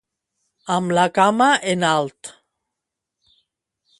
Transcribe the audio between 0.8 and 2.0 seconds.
la cama en